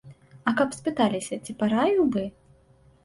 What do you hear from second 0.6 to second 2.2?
каб спыталіся, ці параіў